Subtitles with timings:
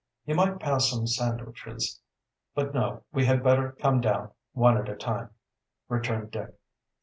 [0.25, 2.01] "You might pass some sandwiches.
[2.55, 5.29] But, no, we had better come down, one at a time,"
[5.89, 6.55] returned Dick.